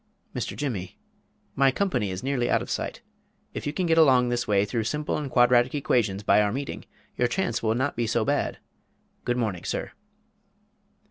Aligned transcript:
"Mr. 0.33 0.57
Jimmy, 0.57 0.97
my 1.55 1.69
company 1.69 2.09
is 2.09 2.23
nearly 2.23 2.49
out 2.49 2.63
of 2.63 2.71
sight 2.71 3.03
if 3.53 3.67
you 3.67 3.71
can 3.71 3.85
get 3.85 3.99
along 3.99 4.29
this 4.29 4.47
way 4.47 4.65
through 4.65 4.83
simple 4.85 5.15
and 5.15 5.29
quadratic 5.29 5.75
equations 5.75 6.23
by 6.23 6.41
our 6.41 6.51
meeting, 6.51 6.85
your 7.19 7.27
chance 7.27 7.61
will 7.61 7.75
not 7.75 7.95
be 7.95 8.07
so 8.07 8.25
bad 8.25 8.57
good 9.25 9.37
morning, 9.37 9.63
sir." 9.63 9.91